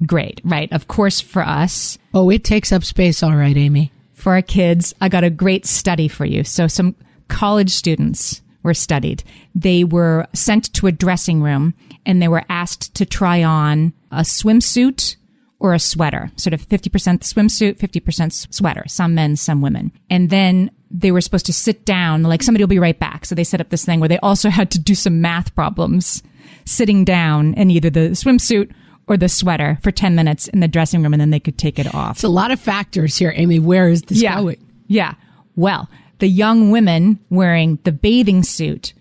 [0.06, 0.72] great, right?
[0.72, 3.22] Of course, for us, Oh, it takes up space.
[3.22, 3.90] All right, Amy.
[4.12, 6.44] for our kids, I got a great study for you.
[6.44, 6.94] So some
[7.28, 9.24] college students were studied.
[9.54, 11.74] They were sent to a dressing room
[12.06, 15.16] and they were asked to try on a swimsuit
[15.58, 16.90] or a sweater, sort of 50%
[17.20, 19.92] swimsuit, 50% sweater, some men, some women.
[20.10, 23.24] And then they were supposed to sit down, like somebody will be right back.
[23.24, 26.22] So they set up this thing where they also had to do some math problems
[26.66, 28.72] sitting down in either the swimsuit
[29.06, 31.78] or the sweater for 10 minutes in the dressing room and then they could take
[31.78, 32.16] it off.
[32.16, 33.58] It's a lot of factors here, Amy.
[33.58, 34.36] Where is this Yeah.
[34.40, 34.56] going?
[34.86, 35.14] Yeah.
[35.56, 35.88] Well,
[36.18, 38.92] the young women wearing the bathing suit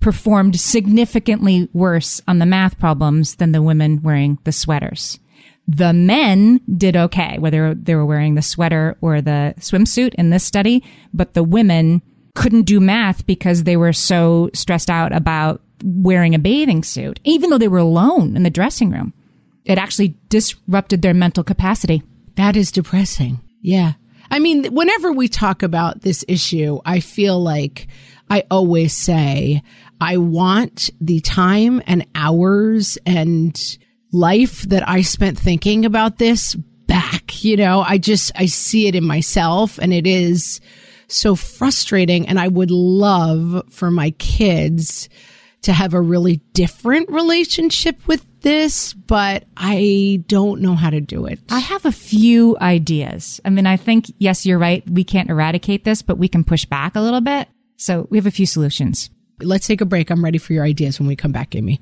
[0.00, 5.18] performed significantly worse on the math problems than the women wearing the sweaters.
[5.66, 10.44] The men did okay, whether they were wearing the sweater or the swimsuit in this
[10.44, 10.82] study,
[11.12, 12.00] but the women
[12.34, 17.50] couldn't do math because they were so stressed out about wearing a bathing suit, even
[17.50, 19.12] though they were alone in the dressing room.
[19.64, 22.02] It actually disrupted their mental capacity.
[22.36, 23.40] That is depressing.
[23.60, 23.94] Yeah.
[24.30, 27.88] I mean, whenever we talk about this issue, I feel like
[28.30, 29.62] I always say,
[30.00, 33.78] I want the time and hours and
[34.12, 37.44] life that I spent thinking about this back.
[37.44, 40.60] You know, I just, I see it in myself and it is
[41.08, 42.28] so frustrating.
[42.28, 45.08] And I would love for my kids
[45.62, 51.26] to have a really different relationship with this, but I don't know how to do
[51.26, 51.40] it.
[51.50, 53.40] I have a few ideas.
[53.44, 54.88] I mean, I think, yes, you're right.
[54.88, 57.48] We can't eradicate this, but we can push back a little bit.
[57.76, 59.10] So we have a few solutions.
[59.40, 60.10] Let's take a break.
[60.10, 61.80] I'm ready for your ideas when we come back, Amy.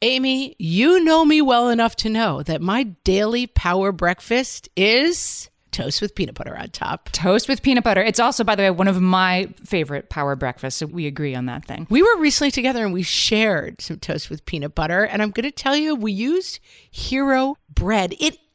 [0.00, 6.00] Amy, you know me well enough to know that my daily power breakfast is toast
[6.00, 7.08] with peanut butter on top.
[7.10, 8.02] Toast with peanut butter.
[8.02, 10.78] It's also, by the way, one of my favorite power breakfasts.
[10.78, 11.86] So we agree on that thing.
[11.90, 15.04] We were recently together and we shared some toast with peanut butter.
[15.04, 16.60] And I'm going to tell you, we used
[16.90, 18.14] Hero bread.
[18.20, 18.38] It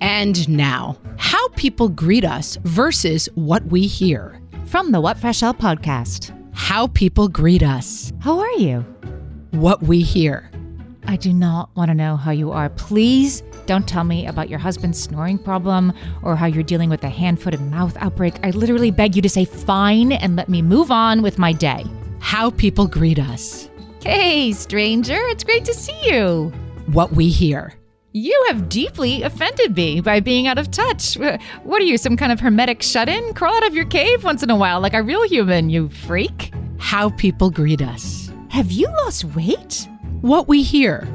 [0.00, 4.40] And now, how people greet us versus what we hear.
[4.66, 6.36] From the What Fresh Hell podcast.
[6.54, 8.80] How people greet us, How are you?
[9.50, 10.50] what we hear.
[11.06, 12.70] I do not want to know how you are.
[12.70, 17.08] Please don't tell me about your husband's snoring problem or how you're dealing with a
[17.08, 18.34] hand, foot, and mouth outbreak.
[18.42, 21.84] I literally beg you to say fine and let me move on with my day.
[22.20, 23.68] How people greet us,
[24.04, 26.52] Hey, stranger, it's great to see you.
[26.92, 27.74] What we hear.
[28.14, 31.14] You have deeply offended me by being out of touch.
[31.62, 33.32] What are you, some kind of hermetic shut in?
[33.32, 36.52] Crawl out of your cave once in a while like a real human, you freak.
[36.78, 39.88] How people greet us, Have you lost weight?
[40.20, 41.08] what we hear.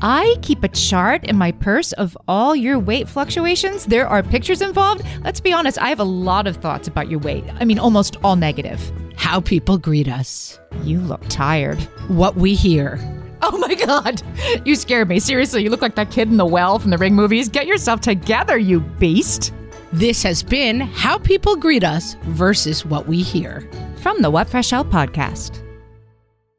[0.00, 3.84] I keep a chart in my purse of all your weight fluctuations.
[3.86, 5.02] There are pictures involved.
[5.22, 7.44] Let's be honest, I have a lot of thoughts about your weight.
[7.60, 8.80] I mean, almost all negative.
[9.16, 11.78] How people greet us, You look tired.
[12.08, 12.98] what we hear.
[13.44, 14.22] Oh my god.
[14.64, 15.18] You scared me.
[15.18, 17.48] Seriously, you look like that kid in the well from the Ring movies.
[17.48, 19.52] Get yourself together, you beast.
[19.92, 23.68] This has been How People Greet Us versus What We Hear.
[23.96, 25.60] From the What Fresh Hell podcast.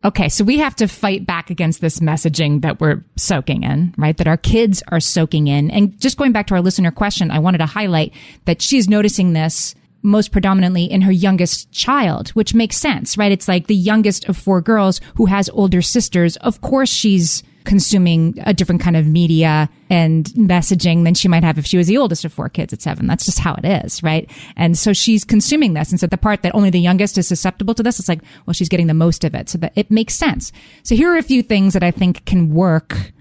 [0.03, 4.17] Okay, so we have to fight back against this messaging that we're soaking in, right?
[4.17, 5.71] That our kids are soaking in.
[5.71, 9.31] And just going back to our listener question, I wanted to highlight that she's noticing
[9.31, 13.31] this most predominantly in her youngest child, which makes sense, right?
[13.31, 16.35] It's like the youngest of four girls who has older sisters.
[16.37, 21.57] Of course, she's consuming a different kind of media and messaging than she might have
[21.57, 23.07] if she was the oldest of four kids at seven.
[23.07, 24.29] That's just how it is, right?
[24.57, 25.89] And so she's consuming this.
[25.89, 28.53] And so the part that only the youngest is susceptible to this, it's like, well,
[28.53, 29.49] she's getting the most of it.
[29.49, 30.51] So that it makes sense.
[30.83, 33.13] So here are a few things that I think can work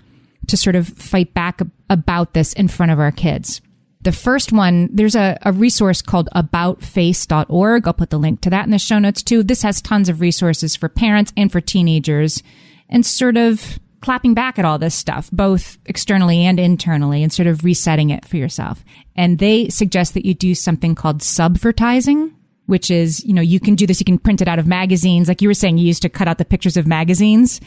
[0.48, 3.60] to sort of fight back about this in front of our kids.
[4.02, 7.86] The first one, there's a, a resource called aboutface.org.
[7.86, 9.42] I'll put the link to that in the show notes too.
[9.42, 12.42] This has tons of resources for parents and for teenagers
[12.88, 17.46] and sort of clapping back at all this stuff, both externally and internally, and sort
[17.46, 18.84] of resetting it for yourself.
[19.16, 22.32] And they suggest that you do something called subvertising,
[22.66, 25.28] which is, you know, you can do this, you can print it out of magazines.
[25.28, 27.60] Like you were saying, you used to cut out the pictures of magazines.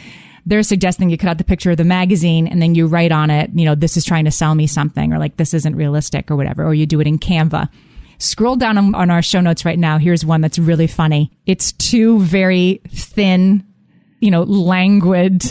[0.46, 3.30] They're suggesting you cut out the picture of the magazine and then you write on
[3.32, 6.30] it, you know, this is trying to sell me something or like this isn't realistic
[6.30, 7.70] or whatever, or you do it in Canva.
[8.18, 9.98] Scroll down on, our show notes right now.
[9.98, 11.32] Here's one that's really funny.
[11.46, 13.66] It's two very thin,
[14.20, 15.44] you know, languid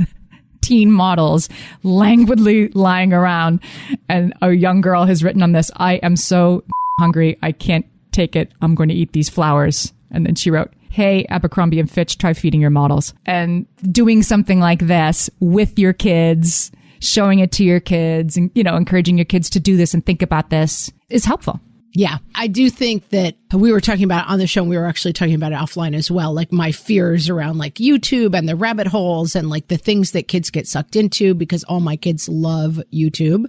[0.60, 1.48] teen models
[1.82, 3.60] languidly lying around.
[4.08, 6.64] And a young girl has written on this, I am so
[7.00, 7.38] hungry.
[7.42, 8.52] I can't take it.
[8.60, 9.92] I'm going to eat these flowers.
[10.10, 14.60] And then she wrote, Hey, Abercrombie and Fitch, try feeding your models and doing something
[14.60, 19.26] like this with your kids, showing it to your kids and, you know, encouraging your
[19.26, 21.60] kids to do this and think about this is helpful.
[21.92, 24.62] Yeah, I do think that we were talking about on the show.
[24.62, 26.32] and We were actually talking about it offline as well.
[26.32, 30.28] Like my fears around like YouTube and the rabbit holes and like the things that
[30.28, 33.44] kids get sucked into because all my kids love YouTube.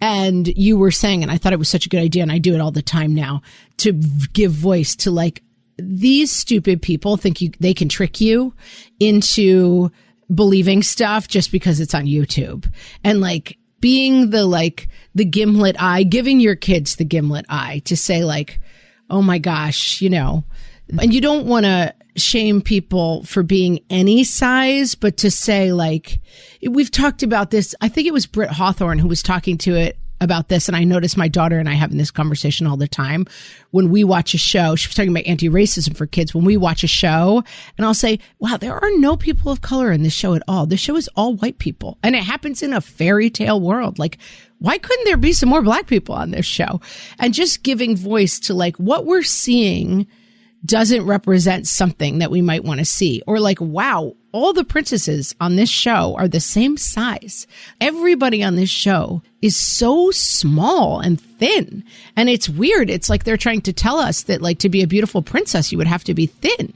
[0.00, 2.38] And you were saying, and I thought it was such a good idea, and I
[2.38, 3.42] do it all the time now
[3.78, 3.92] to
[4.32, 5.42] give voice to like
[5.78, 8.52] these stupid people think you they can trick you
[8.98, 9.90] into
[10.34, 12.70] believing stuff just because it's on YouTube.
[13.04, 17.96] And like being the like the gimlet eye, giving your kids the gimlet eye to
[17.96, 18.60] say like,
[19.08, 20.44] "Oh my gosh, you know."
[21.00, 26.20] And you don't want to shame people for being any size, but to say like
[26.68, 27.74] we've talked about this.
[27.80, 30.84] I think it was Britt Hawthorne who was talking to it about this, and I
[30.84, 33.26] notice my daughter and I having this conversation all the time.
[33.70, 36.34] When we watch a show, she was talking about anti-racism for kids.
[36.34, 37.42] When we watch a show,
[37.76, 40.66] and I'll say, "Wow, there are no people of color in this show at all.
[40.66, 43.98] This show is all white people, and it happens in a fairy tale world.
[43.98, 44.18] Like,
[44.58, 46.80] why couldn't there be some more black people on this show?"
[47.18, 50.06] And just giving voice to like what we're seeing
[50.64, 53.22] doesn't represent something that we might want to see.
[53.26, 57.46] Or like, wow, all the princesses on this show are the same size.
[57.80, 61.84] Everybody on this show is so small and thin.
[62.16, 62.90] And it's weird.
[62.90, 65.78] It's like they're trying to tell us that like to be a beautiful princess, you
[65.78, 66.72] would have to be thin.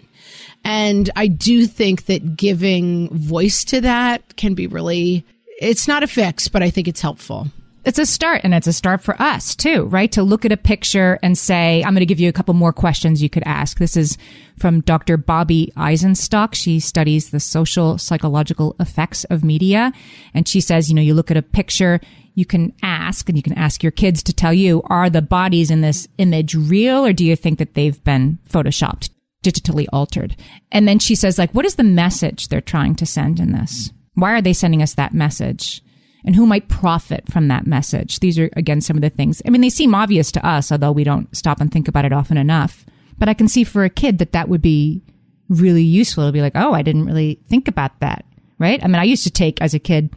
[0.64, 5.24] And I do think that giving voice to that can be really,
[5.60, 7.48] it's not a fix, but I think it's helpful
[7.84, 10.10] it's a start and it's a start for us too, right?
[10.12, 12.72] To look at a picture and say, I'm going to give you a couple more
[12.72, 13.78] questions you could ask.
[13.78, 14.16] This is
[14.58, 15.16] from Dr.
[15.16, 16.54] Bobbie Eisenstock.
[16.54, 19.92] She studies the social psychological effects of media.
[20.32, 22.00] And she says, you know, you look at a picture,
[22.34, 25.70] you can ask and you can ask your kids to tell you, are the bodies
[25.70, 29.10] in this image real or do you think that they've been photoshopped,
[29.42, 30.36] digitally altered?
[30.70, 33.90] And then she says, like, what is the message they're trying to send in this?
[34.14, 35.82] Why are they sending us that message?
[36.24, 38.20] And who might profit from that message.
[38.20, 39.42] These are, again, some of the things.
[39.46, 42.12] I mean, they seem obvious to us, although we don't stop and think about it
[42.12, 42.84] often enough.
[43.18, 45.02] But I can see for a kid that that would be
[45.48, 48.24] really useful to be like, oh, I didn't really think about that.
[48.58, 48.82] Right.
[48.82, 50.14] I mean, I used to take as a kid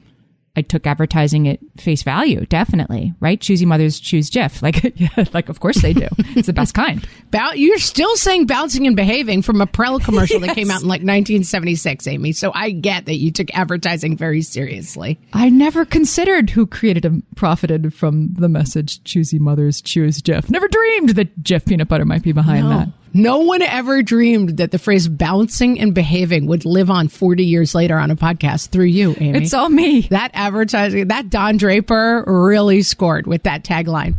[0.56, 3.40] I took advertising at face value, definitely, right?
[3.40, 4.62] Choosy mothers choose Jif.
[4.66, 6.08] Like, yeah, like of course they do.
[6.36, 7.08] It's the best kind.
[7.54, 10.48] You're still saying bouncing and behaving from a Prell commercial yes.
[10.48, 12.32] that came out in like 1976, Amy.
[12.32, 15.20] So I get that you took advertising very seriously.
[15.34, 20.68] I never considered who created and profited from the message "Choosy mothers choose Jif." Never
[20.68, 22.78] dreamed that Jif peanut butter might be behind no.
[22.78, 22.90] that.
[23.16, 27.74] No one ever dreamed that the phrase bouncing and behaving would live on 40 years
[27.74, 29.40] later on a podcast through you, Amy.
[29.40, 30.02] It's all me.
[30.10, 34.16] That advertising, that Don Draper really scored with that tagline.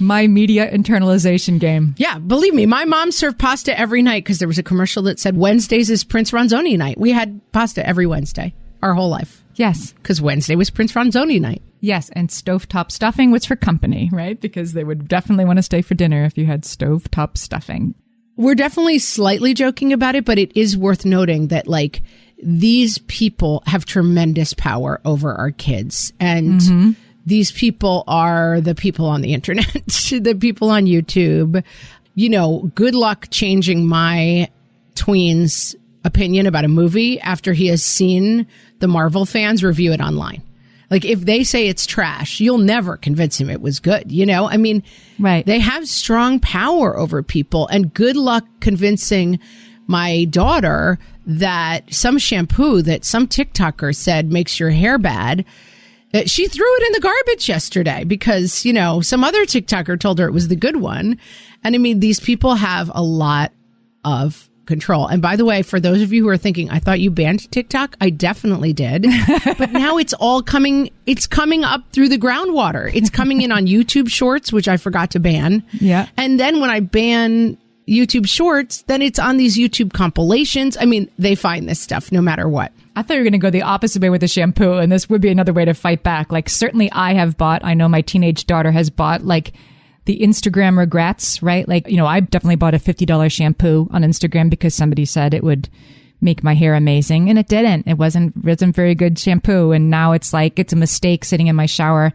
[0.00, 1.94] My media internalization game.
[1.96, 5.20] Yeah, believe me, my mom served pasta every night because there was a commercial that
[5.20, 6.98] said Wednesdays is Prince Ronzoni night.
[6.98, 9.44] We had pasta every Wednesday our whole life.
[9.54, 9.92] Yes.
[9.92, 11.62] Because Wednesday was Prince Ronzoni night.
[11.78, 14.40] Yes, and stovetop stuffing was for company, right?
[14.40, 17.94] Because they would definitely want to stay for dinner if you had stovetop stuffing
[18.40, 22.02] we're definitely slightly joking about it, but it is worth noting that like
[22.42, 26.90] these people have tremendous power over our kids and mm-hmm.
[27.26, 31.62] these people are the people on the internet, the people on YouTube.
[32.14, 34.48] You know, good luck changing my
[34.94, 38.46] tween's opinion about a movie after he has seen
[38.78, 40.42] the Marvel fans review it online.
[40.90, 44.10] Like if they say it's trash, you'll never convince him it was good.
[44.10, 44.82] You know, I mean,
[45.20, 45.46] right.
[45.46, 49.38] They have strong power over people and good luck convincing
[49.86, 55.44] my daughter that some shampoo that some TikToker said makes your hair bad.
[56.26, 60.26] She threw it in the garbage yesterday because, you know, some other TikToker told her
[60.26, 61.20] it was the good one.
[61.62, 63.52] And I mean, these people have a lot
[64.04, 65.06] of control.
[65.06, 67.50] And by the way, for those of you who are thinking, I thought you banned
[67.50, 69.04] TikTok, I definitely did.
[69.58, 72.90] but now it's all coming, it's coming up through the groundwater.
[72.94, 75.62] It's coming in on YouTube shorts, which I forgot to ban.
[75.72, 76.06] Yeah.
[76.16, 77.58] And then when I ban
[77.88, 80.76] YouTube shorts, then it's on these YouTube compilations.
[80.80, 82.72] I mean, they find this stuff no matter what.
[82.96, 85.08] I thought you were going to go the opposite way with the shampoo, and this
[85.08, 86.30] would be another way to fight back.
[86.30, 89.52] Like, certainly I have bought, I know my teenage daughter has bought, like,
[90.10, 91.68] the Instagram regrets, right?
[91.68, 95.44] Like, you know, I definitely bought a $50 shampoo on Instagram because somebody said it
[95.44, 95.68] would
[96.20, 97.86] make my hair amazing and it didn't.
[97.86, 99.70] It wasn't, wasn't very good shampoo.
[99.70, 102.12] And now it's like, it's a mistake sitting in my shower,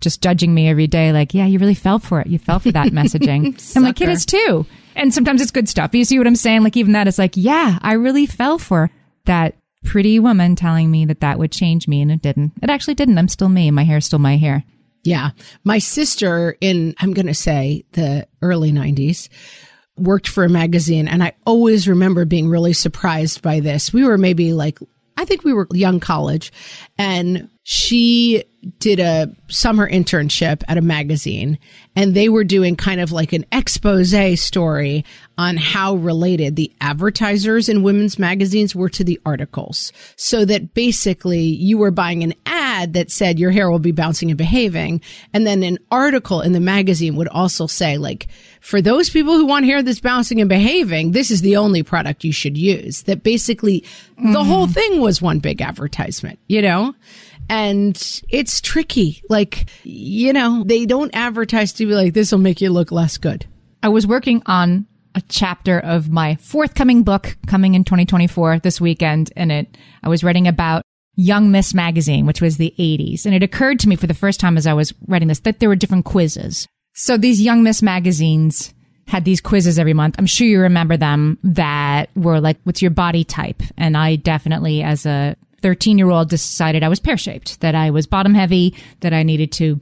[0.00, 1.12] just judging me every day.
[1.12, 2.26] Like, yeah, you really fell for it.
[2.26, 3.74] You fell for that messaging.
[3.74, 4.66] and my kid is too.
[4.94, 5.94] And sometimes it's good stuff.
[5.94, 6.62] You see what I'm saying?
[6.62, 8.90] Like, even that is like, yeah, I really fell for
[9.24, 12.02] that pretty woman telling me that that would change me.
[12.02, 12.52] And it didn't.
[12.62, 13.16] It actually didn't.
[13.16, 13.70] I'm still me.
[13.70, 14.62] My hair's still my hair.
[15.02, 15.30] Yeah.
[15.64, 19.28] My sister in, I'm going to say the early 90s,
[19.96, 21.08] worked for a magazine.
[21.08, 23.92] And I always remember being really surprised by this.
[23.92, 24.78] We were maybe like,
[25.16, 26.52] I think we were young college
[26.96, 28.42] and she
[28.80, 31.56] did a summer internship at a magazine
[31.94, 35.04] and they were doing kind of like an expose story
[35.38, 39.92] on how related the advertisers in women's magazines were to the articles.
[40.16, 44.32] So that basically you were buying an ad that said your hair will be bouncing
[44.32, 45.00] and behaving.
[45.32, 48.26] And then an article in the magazine would also say like,
[48.60, 52.24] for those people who want hair that's bouncing and behaving, this is the only product
[52.24, 53.02] you should use.
[53.02, 53.84] That basically
[54.18, 54.32] mm.
[54.32, 56.96] the whole thing was one big advertisement, you know?
[57.50, 59.22] And it's tricky.
[59.28, 63.18] Like, you know, they don't advertise to be like, this will make you look less
[63.18, 63.44] good.
[63.82, 64.86] I was working on
[65.16, 69.32] a chapter of my forthcoming book coming in 2024 this weekend.
[69.34, 70.82] And it, I was writing about
[71.16, 73.26] Young Miss Magazine, which was the 80s.
[73.26, 75.58] And it occurred to me for the first time as I was writing this that
[75.58, 76.68] there were different quizzes.
[76.94, 78.72] So these Young Miss magazines
[79.08, 80.14] had these quizzes every month.
[80.18, 83.60] I'm sure you remember them that were like, what's your body type?
[83.76, 87.90] And I definitely, as a 13 year old decided I was pear shaped, that I
[87.90, 89.80] was bottom heavy, that I needed to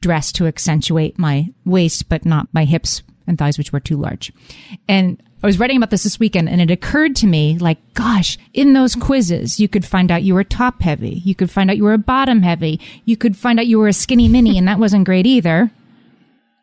[0.00, 4.32] dress to accentuate my waist, but not my hips and thighs, which were too large.
[4.88, 8.38] And I was writing about this this weekend and it occurred to me like, gosh,
[8.54, 11.22] in those quizzes, you could find out you were top heavy.
[11.24, 12.80] You could find out you were bottom heavy.
[13.04, 15.70] You could find out you were a skinny mini and that wasn't great either.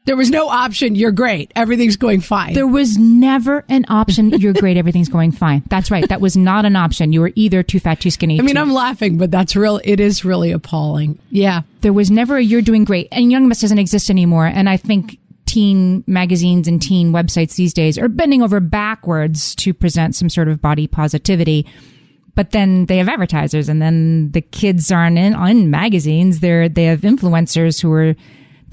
[0.05, 0.95] There was no option.
[0.95, 1.51] You're great.
[1.55, 2.53] Everything's going fine.
[2.53, 4.31] There was never an option.
[4.31, 4.75] You're great.
[4.75, 5.63] Everything's going fine.
[5.69, 6.07] That's right.
[6.09, 7.13] That was not an option.
[7.13, 8.37] You were either too fat, too skinny.
[8.37, 8.61] I mean, too.
[8.61, 9.79] I'm laughing, but that's real.
[9.83, 11.19] It is really appalling.
[11.29, 11.61] Yeah.
[11.81, 13.07] There was never a you're doing great.
[13.13, 14.45] And Young Miss doesn't exist anymore.
[14.45, 19.73] And I think teen magazines and teen websites these days are bending over backwards to
[19.73, 21.65] present some sort of body positivity.
[22.35, 26.41] But then they have advertisers and then the kids aren't in on magazines.
[26.41, 28.15] They're, they have influencers who are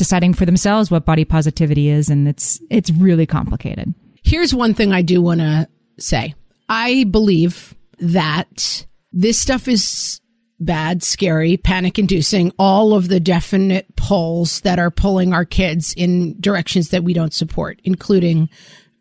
[0.00, 2.08] deciding for themselves what body positivity is.
[2.08, 3.94] And it's, it's really complicated.
[4.24, 6.34] Here's one thing I do want to say.
[6.70, 10.20] I believe that this stuff is
[10.58, 16.40] bad, scary, panic inducing, all of the definite pulls that are pulling our kids in
[16.40, 18.48] directions that we don't support, including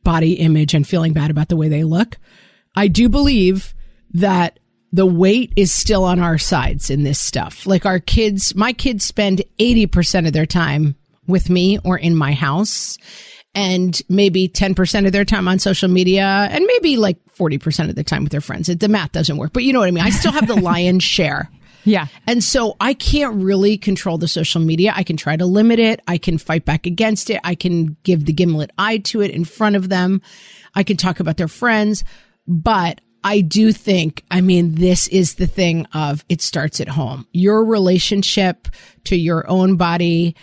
[0.03, 2.17] body image and feeling bad about the way they look.
[2.75, 3.73] I do believe
[4.13, 4.59] that
[4.91, 7.65] the weight is still on our sides in this stuff.
[7.65, 10.95] Like our kids, my kids spend 80% of their time
[11.27, 12.97] with me or in my house
[13.53, 18.03] and maybe 10% of their time on social media and maybe like 40% of the
[18.03, 18.67] time with their friends.
[18.67, 20.03] The math doesn't work, but you know what I mean?
[20.03, 21.49] I still have the lion's share.
[21.85, 22.07] Yeah.
[22.27, 24.93] And so I can't really control the social media.
[24.95, 26.01] I can try to limit it.
[26.07, 27.39] I can fight back against it.
[27.43, 30.21] I can give the gimlet eye to it in front of them.
[30.75, 32.03] I can talk about their friends,
[32.47, 37.27] but I do think, I mean, this is the thing of it starts at home.
[37.31, 38.67] Your relationship
[39.05, 40.35] to your own body.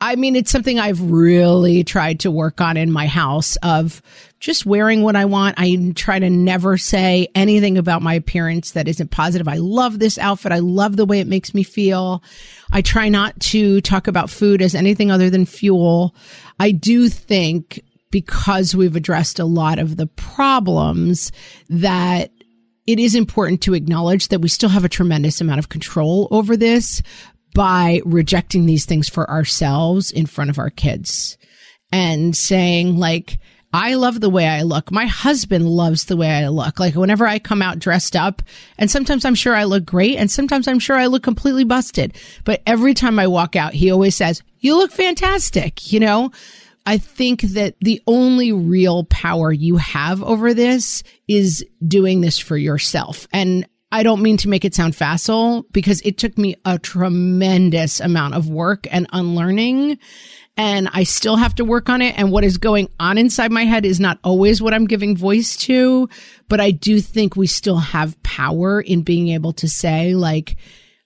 [0.00, 4.02] I mean, it's something I've really tried to work on in my house of
[4.40, 5.54] just wearing what I want.
[5.58, 9.46] I try to never say anything about my appearance that isn't positive.
[9.46, 10.50] I love this outfit.
[10.50, 12.24] I love the way it makes me feel.
[12.72, 16.16] I try not to talk about food as anything other than fuel.
[16.58, 21.32] I do think because we've addressed a lot of the problems
[21.68, 22.30] that
[22.86, 26.56] it is important to acknowledge that we still have a tremendous amount of control over
[26.56, 27.02] this
[27.54, 31.36] by rejecting these things for ourselves in front of our kids
[31.90, 33.38] and saying like,
[33.74, 34.90] I love the way I look.
[34.90, 36.78] My husband loves the way I look.
[36.78, 38.42] Like whenever I come out dressed up
[38.76, 42.14] and sometimes I'm sure I look great and sometimes I'm sure I look completely busted.
[42.44, 46.30] But every time I walk out, he always says, you look fantastic, you know?
[46.84, 52.56] I think that the only real power you have over this is doing this for
[52.56, 53.28] yourself.
[53.32, 58.00] And I don't mean to make it sound facile because it took me a tremendous
[58.00, 59.98] amount of work and unlearning.
[60.56, 62.18] And I still have to work on it.
[62.18, 65.56] And what is going on inside my head is not always what I'm giving voice
[65.58, 66.08] to.
[66.48, 70.56] But I do think we still have power in being able to say, like,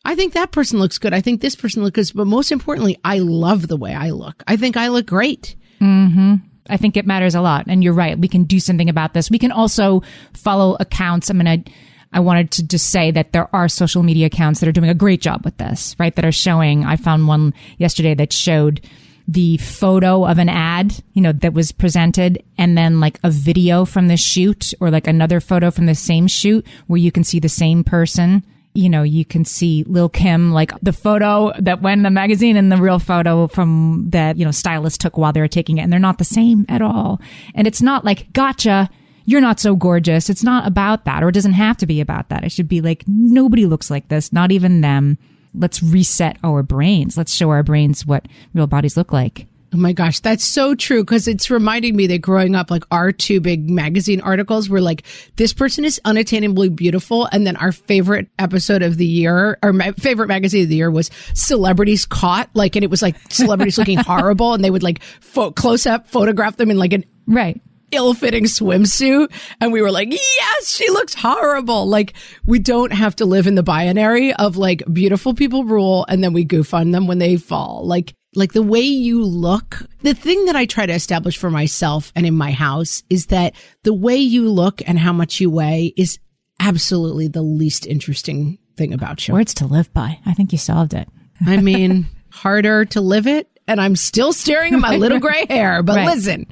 [0.04, 1.12] I think that person looks good.
[1.12, 2.16] I think this person looks good.
[2.16, 4.42] But most importantly, I love the way I look.
[4.46, 5.56] I think I look great.
[5.80, 6.34] Mm-hmm.
[6.68, 7.66] I think it matters a lot.
[7.68, 8.18] And you're right.
[8.18, 9.30] We can do something about this.
[9.30, 10.02] We can also
[10.32, 11.30] follow accounts.
[11.30, 11.64] I mean, I,
[12.12, 14.94] I wanted to just say that there are social media accounts that are doing a
[14.94, 16.14] great job with this, right?
[16.16, 18.80] That are showing, I found one yesterday that showed
[19.28, 23.84] the photo of an ad, you know, that was presented and then like a video
[23.84, 27.40] from the shoot or like another photo from the same shoot where you can see
[27.40, 28.44] the same person.
[28.76, 32.56] You know, you can see Lil Kim, like the photo that went in the magazine
[32.56, 35.82] and the real photo from that, you know, stylist took while they were taking it.
[35.82, 37.20] And they're not the same at all.
[37.54, 38.90] And it's not like, gotcha.
[39.24, 40.30] You're not so gorgeous.
[40.30, 42.44] It's not about that, or it doesn't have to be about that.
[42.44, 45.18] It should be like, nobody looks like this, not even them
[45.56, 47.16] let's reset our brains.
[47.16, 49.46] Let's show our brains what real bodies look like.
[49.74, 53.10] Oh my gosh, that's so true because it's reminding me that growing up, like our
[53.10, 55.02] two big magazine articles were like,
[55.36, 57.28] this person is unattainably beautiful.
[57.32, 60.90] And then our favorite episode of the year, our ma- favorite magazine of the year
[60.90, 62.48] was celebrities caught.
[62.54, 66.08] Like, and it was like celebrities looking horrible and they would like fo- close up
[66.08, 67.60] photograph them in like an right
[67.92, 72.14] ill-fitting swimsuit and we were like yes she looks horrible like
[72.44, 76.32] we don't have to live in the binary of like beautiful people rule and then
[76.32, 80.44] we goof on them when they fall like like the way you look the thing
[80.44, 84.16] that i try to establish for myself and in my house is that the way
[84.16, 86.18] you look and how much you weigh is
[86.60, 90.94] absolutely the least interesting thing about you words to live by i think you solved
[90.94, 91.08] it
[91.46, 95.82] i mean harder to live it and i'm still staring at my little gray hair
[95.82, 96.06] but right.
[96.06, 96.46] listen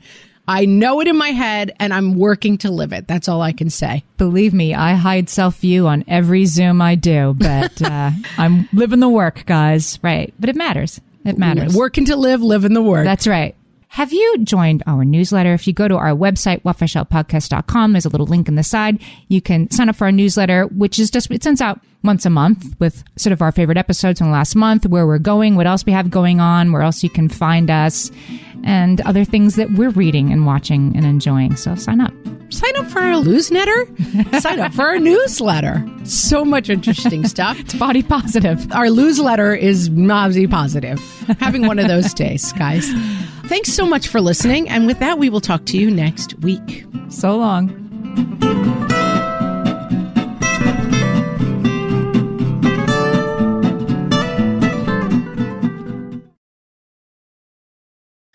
[0.47, 3.09] I know it in my head and I'm working to live it.
[3.09, 4.05] That's all I can say.
[4.19, 9.01] Believe me, I hide self view on every Zoom I do, but uh, I'm living
[9.01, 9.99] the work, guys.
[10.03, 10.35] Right.
[10.39, 11.01] But it matters.
[11.25, 11.75] It matters.
[11.75, 13.05] Working to live, living the work.
[13.05, 13.57] That's right.
[13.95, 15.55] Have you joined our newsletter?
[15.55, 19.01] If you go to our website, whatfreshhellpodcast.com, there's a little link in the side.
[19.29, 22.31] You can sign up for our newsletter, which is just, it sends out once a
[22.31, 25.69] month with sort of our favorite episodes from the last month, where we're going, what
[25.69, 28.11] else we have going on, where else you can find us
[28.65, 31.55] and other things that we're reading and watching and enjoying.
[31.55, 32.13] So sign up.
[32.49, 33.87] Sign up for our newsletter.
[34.41, 35.89] sign up for our newsletter.
[36.03, 37.61] So much interesting stuff.
[37.61, 38.73] it's body positive.
[38.73, 40.99] Our newsletter is mobsy positive.
[41.39, 42.91] Having one of those days, guys.
[43.47, 44.69] Thanks so much for listening.
[44.69, 46.87] And with that, we will talk to you next week.
[47.09, 47.81] So long.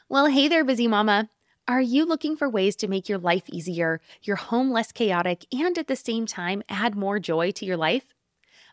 [0.07, 1.30] Well, hey there, busy mama.
[1.68, 5.78] Are you looking for ways to make your life easier, your home less chaotic, and
[5.78, 8.14] at the same time add more joy to your life?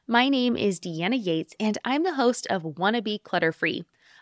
[0.06, 3.84] My name is Deanna Yates, and I'm the host of Wanna Be Clutter Free,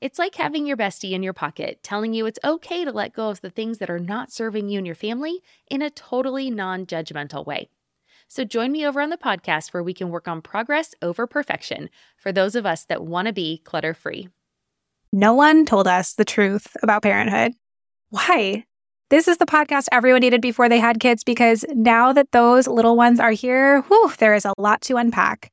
[0.00, 3.30] It's like having your bestie in your pocket telling you it's okay to let go
[3.30, 5.40] of the things that are not serving you and your family
[5.70, 7.70] in a totally non judgmental way.
[8.28, 11.88] So join me over on the podcast where we can work on progress over perfection
[12.18, 14.28] for those of us that want to be clutter free.
[15.12, 17.52] No one told us the truth about parenthood.
[18.10, 18.64] Why?
[19.08, 22.96] This is the podcast everyone needed before they had kids because now that those little
[22.96, 25.52] ones are here, whew, there is a lot to unpack.